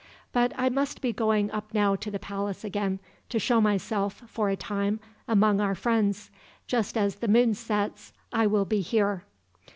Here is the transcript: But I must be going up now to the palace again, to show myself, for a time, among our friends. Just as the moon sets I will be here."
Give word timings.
But 0.31 0.51
I 0.57 0.69
must 0.69 0.99
be 0.99 1.13
going 1.13 1.51
up 1.51 1.75
now 1.75 1.95
to 1.95 2.09
the 2.09 2.17
palace 2.17 2.63
again, 2.63 2.99
to 3.29 3.37
show 3.37 3.61
myself, 3.61 4.23
for 4.27 4.49
a 4.49 4.55
time, 4.55 4.99
among 5.27 5.61
our 5.61 5.75
friends. 5.75 6.31
Just 6.65 6.97
as 6.97 7.17
the 7.17 7.27
moon 7.27 7.53
sets 7.53 8.11
I 8.33 8.47
will 8.47 8.65
be 8.65 8.81
here." 8.81 9.25